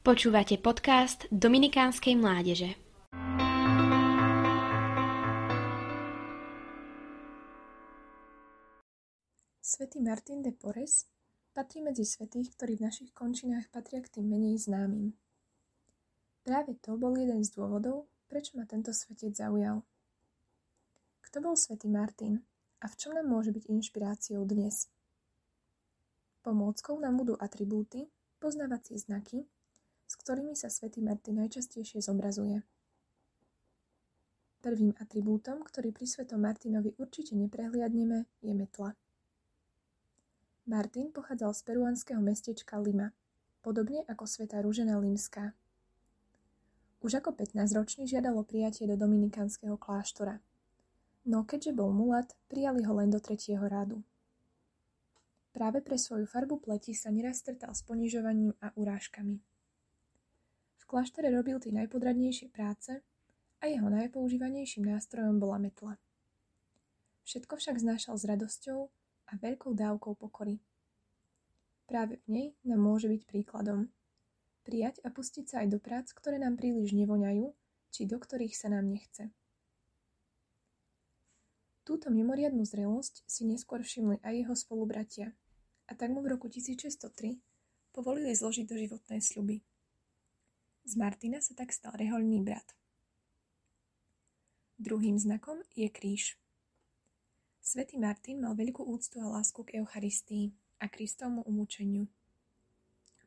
Počúvate 0.00 0.56
podcast 0.56 1.28
Dominikánskej 1.28 2.16
mládeže. 2.16 2.72
Svetý 9.60 10.00
Martin 10.00 10.40
de 10.40 10.56
Porres 10.56 11.04
patrí 11.52 11.84
medzi 11.84 12.08
svetých, 12.08 12.48
ktorí 12.56 12.80
v 12.80 12.88
našich 12.88 13.10
končinách 13.12 13.68
patria 13.68 14.00
k 14.00 14.08
tým 14.08 14.24
menej 14.24 14.64
známym. 14.64 15.12
Práve 16.48 16.80
to 16.80 16.96
bol 16.96 17.12
jeden 17.20 17.44
z 17.44 17.52
dôvodov, 17.52 18.08
prečo 18.24 18.56
ma 18.56 18.64
tento 18.64 18.96
svetec 18.96 19.36
zaujal. 19.36 19.84
Kto 21.28 21.44
bol 21.44 21.60
svätý 21.60 21.92
Martin 21.92 22.40
a 22.80 22.88
v 22.88 22.96
čom 22.96 23.12
nám 23.12 23.28
môže 23.28 23.52
byť 23.52 23.68
inšpiráciou 23.68 24.48
dnes? 24.48 24.88
Pomôckou 26.40 26.96
nám 26.96 27.20
budú 27.20 27.36
atribúty, 27.36 28.08
poznávacie 28.40 28.96
znaky, 28.96 29.44
s 30.10 30.18
ktorými 30.18 30.58
sa 30.58 30.66
svätý 30.66 30.98
Martin 30.98 31.38
najčastejšie 31.38 32.02
zobrazuje. 32.02 32.66
Prvým 34.58 34.90
atribútom, 34.98 35.62
ktorý 35.62 35.94
pri 35.94 36.10
svetom 36.10 36.42
Martinovi 36.42 36.98
určite 36.98 37.38
neprehliadneme, 37.38 38.26
je 38.42 38.50
metla. 38.50 38.98
Martin 40.66 41.14
pochádzal 41.14 41.54
z 41.54 41.60
peruánskeho 41.62 42.18
mestečka 42.18 42.82
Lima, 42.82 43.14
podobne 43.62 44.02
ako 44.10 44.26
sveta 44.26 44.58
Rúžena 44.58 44.98
Limská. 44.98 45.54
Už 47.06 47.22
ako 47.22 47.30
15-ročný 47.38 48.10
žiadalo 48.10 48.42
prijatie 48.42 48.90
do 48.90 48.98
dominikánskeho 48.98 49.78
kláštora. 49.78 50.42
No 51.22 51.46
keďže 51.46 51.70
bol 51.70 51.94
mulat, 51.94 52.34
prijali 52.50 52.82
ho 52.82 52.92
len 52.98 53.14
do 53.14 53.22
tretieho 53.22 53.62
rádu. 53.62 54.02
Práve 55.54 55.80
pre 55.86 55.94
svoju 55.94 56.26
farbu 56.26 56.58
pleti 56.58 56.98
sa 56.98 57.14
neraz 57.14 57.40
stretal 57.40 57.72
s 57.78 57.86
ponižovaním 57.86 58.52
a 58.58 58.74
urážkami 58.74 59.49
kláštore 60.90 61.30
robil 61.30 61.62
tie 61.62 61.70
najpodradnejšie 61.70 62.50
práce 62.50 62.98
a 63.62 63.64
jeho 63.70 63.86
najpoužívanejším 63.86 64.90
nástrojom 64.90 65.38
bola 65.38 65.62
metla. 65.62 65.94
Všetko 67.22 67.62
však 67.62 67.78
znášal 67.78 68.18
s 68.18 68.26
radosťou 68.26 68.90
a 69.30 69.32
veľkou 69.38 69.70
dávkou 69.70 70.18
pokory. 70.18 70.58
Práve 71.86 72.18
v 72.26 72.28
nej 72.34 72.48
nám 72.66 72.82
môže 72.82 73.06
byť 73.06 73.22
príkladom. 73.22 73.94
Prijať 74.66 74.98
a 75.06 75.14
pustiť 75.14 75.46
sa 75.46 75.56
aj 75.62 75.68
do 75.70 75.78
prác, 75.78 76.10
ktoré 76.10 76.42
nám 76.42 76.58
príliš 76.58 76.90
nevoňajú, 76.90 77.54
či 77.94 78.10
do 78.10 78.18
ktorých 78.18 78.58
sa 78.58 78.74
nám 78.74 78.90
nechce. 78.90 79.30
Túto 81.86 82.10
mimoriadnú 82.10 82.66
zrelosť 82.66 83.22
si 83.30 83.46
neskôr 83.46 83.86
všimli 83.86 84.18
aj 84.26 84.34
jeho 84.42 84.54
spolubratia 84.58 85.38
a 85.86 85.92
tak 85.94 86.10
mu 86.10 86.22
v 86.22 86.34
roku 86.34 86.50
1603 86.50 87.38
povolili 87.94 88.34
zložiť 88.34 88.66
do 88.66 88.74
životné 88.74 89.22
sľuby. 89.22 89.62
Z 90.88 90.96
Martina 90.96 91.44
sa 91.44 91.52
tak 91.52 91.76
stal 91.76 91.92
rehoľný 91.92 92.40
brat. 92.40 92.64
Druhým 94.80 95.20
znakom 95.20 95.60
je 95.76 95.92
kríž. 95.92 96.40
Svetý 97.60 98.00
Martin 98.00 98.40
mal 98.40 98.56
veľkú 98.56 98.80
úctu 98.88 99.20
a 99.20 99.28
lásku 99.28 99.60
k 99.60 99.84
Eucharistii 99.84 100.56
a 100.80 100.88
Kristovmu 100.88 101.44
umúčeniu. 101.44 102.08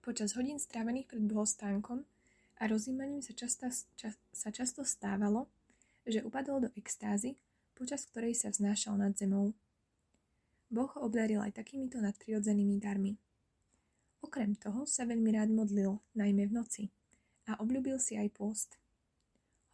Počas 0.00 0.32
hodín 0.32 0.56
strávených 0.56 1.12
pred 1.12 1.22
bohostánkom 1.28 2.08
a 2.56 2.62
rozímaním 2.64 3.20
sa 3.20 3.36
často, 3.36 3.68
ča, 4.00 4.16
sa 4.32 4.48
často 4.48 4.80
stávalo, 4.80 5.44
že 6.08 6.24
upadol 6.24 6.66
do 6.66 6.68
extázy, 6.72 7.36
počas 7.76 8.08
ktorej 8.08 8.32
sa 8.32 8.48
vznášal 8.48 8.96
nad 8.96 9.12
zemou. 9.12 9.52
Boh 10.72 10.88
ho 10.88 11.04
obdaril 11.04 11.44
aj 11.44 11.60
takýmito 11.60 12.00
nadprirodzenými 12.00 12.80
darmi. 12.80 13.12
Okrem 14.24 14.56
toho 14.56 14.88
sa 14.88 15.04
veľmi 15.04 15.36
rád 15.36 15.52
modlil, 15.52 16.00
najmä 16.16 16.48
v 16.48 16.56
noci 16.56 16.84
a 17.48 17.58
obľúbil 17.58 17.98
si 17.98 18.14
aj 18.18 18.28
pôst. 18.34 18.78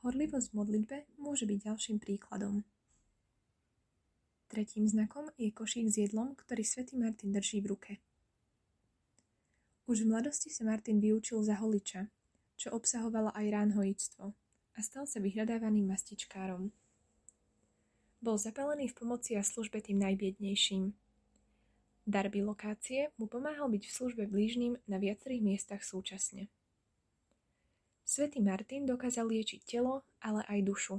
Horlivosť 0.06 0.54
v 0.54 0.56
modlitbe 0.56 0.96
môže 1.18 1.44
byť 1.44 1.58
ďalším 1.68 1.98
príkladom. 1.98 2.62
Tretím 4.48 4.88
znakom 4.88 5.28
je 5.36 5.52
košík 5.52 5.92
s 5.92 6.00
jedlom, 6.08 6.32
ktorý 6.32 6.64
svätý 6.64 6.96
Martin 6.96 7.36
drží 7.36 7.60
v 7.60 7.76
ruke. 7.76 7.92
Už 9.84 10.04
v 10.04 10.10
mladosti 10.12 10.48
sa 10.48 10.64
Martin 10.64 11.00
vyučil 11.00 11.40
za 11.44 11.60
holiča, 11.60 12.08
čo 12.56 12.72
obsahovalo 12.72 13.32
aj 13.36 13.46
ránhojictvo 13.48 14.24
a 14.76 14.78
stal 14.80 15.04
sa 15.04 15.20
vyhľadávaným 15.20 15.88
mastičkárom. 15.88 16.72
Bol 18.18 18.36
zapálený 18.40 18.90
v 18.90 18.98
pomoci 18.98 19.38
a 19.38 19.46
službe 19.46 19.78
tým 19.78 20.02
najbiednejším. 20.02 20.90
Dar 22.08 22.32
lokácie 22.32 23.12
mu 23.20 23.28
pomáhal 23.28 23.68
byť 23.68 23.84
v 23.84 23.94
službe 23.94 24.24
blížnym 24.26 24.80
na 24.88 24.96
viacerých 24.96 25.44
miestach 25.44 25.84
súčasne. 25.84 26.48
Svetý 28.18 28.42
Martin 28.42 28.82
dokázal 28.82 29.30
liečiť 29.30 29.62
telo, 29.62 30.02
ale 30.18 30.42
aj 30.50 30.66
dušu. 30.66 30.98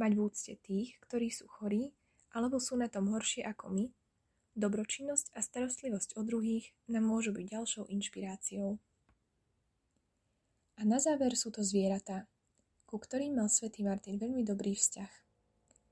Mať 0.00 0.16
v 0.16 0.20
úcte 0.24 0.56
tých, 0.64 0.96
ktorí 1.04 1.28
sú 1.28 1.44
chorí, 1.44 1.92
alebo 2.32 2.56
sú 2.56 2.80
na 2.80 2.88
tom 2.88 3.12
horšie 3.12 3.44
ako 3.44 3.68
my, 3.68 3.92
dobročinnosť 4.56 5.36
a 5.36 5.44
starostlivosť 5.44 6.16
o 6.16 6.24
druhých 6.24 6.72
nám 6.88 7.04
môžu 7.04 7.36
byť 7.36 7.46
ďalšou 7.52 7.84
inšpiráciou. 7.92 8.80
A 10.80 10.88
na 10.88 10.96
záver 11.04 11.36
sú 11.36 11.52
to 11.52 11.60
zvieratá, 11.60 12.32
ku 12.88 12.96
ktorým 12.96 13.36
mal 13.36 13.52
svätý 13.52 13.84
Martin 13.84 14.16
veľmi 14.16 14.40
dobrý 14.40 14.72
vzťah. 14.72 15.12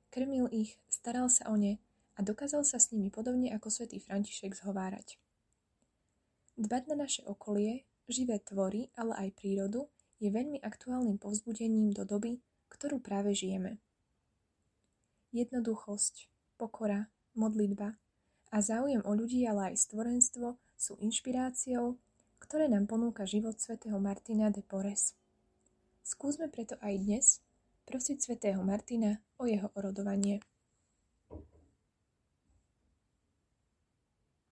Krmil 0.08 0.48
ich, 0.56 0.81
staral 0.88 1.28
sa 1.28 1.52
o 1.52 1.60
ne 1.60 1.76
a 2.16 2.25
dokázal 2.25 2.64
sa 2.64 2.81
s 2.81 2.97
nimi 2.97 3.12
podobne 3.12 3.52
ako 3.52 3.69
svätý 3.69 4.00
František 4.00 4.56
zhovárať. 4.56 5.20
Dbať 6.56 6.82
na 6.88 6.97
naše 6.97 7.20
okolie 7.28 7.84
Živé 8.12 8.45
tvory, 8.45 8.93
ale 8.93 9.17
aj 9.17 9.41
prírodu 9.41 9.89
je 10.21 10.28
veľmi 10.28 10.61
aktuálnym 10.61 11.17
povzbudením 11.17 11.97
do 11.97 12.05
doby, 12.05 12.45
ktorú 12.69 13.00
práve 13.00 13.33
žijeme. 13.33 13.81
Jednoduchosť, 15.33 16.28
pokora, 16.61 17.09
modlitba 17.33 17.97
a 18.53 18.56
záujem 18.61 19.00
o 19.09 19.17
ľudí, 19.17 19.49
ale 19.49 19.73
aj 19.73 19.89
stvorenstvo 19.89 20.61
sú 20.77 21.00
inšpiráciou, 21.00 21.97
ktoré 22.37 22.69
nám 22.69 22.84
ponúka 22.84 23.25
život 23.25 23.56
svätého 23.56 23.97
Martina 23.97 24.53
de 24.53 24.61
Porres. 24.61 25.17
Skúsme 26.05 26.53
preto 26.53 26.77
aj 26.84 27.00
dnes 27.00 27.41
prosiť 27.89 28.21
svätého 28.21 28.61
Martina 28.61 29.25
o 29.41 29.49
jeho 29.49 29.73
orodovanie. 29.73 30.44